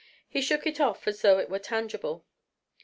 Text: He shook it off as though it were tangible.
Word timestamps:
He 0.27 0.41
shook 0.41 0.65
it 0.65 0.79
off 0.79 1.07
as 1.07 1.21
though 1.21 1.37
it 1.37 1.47
were 1.47 1.59
tangible. 1.59 2.25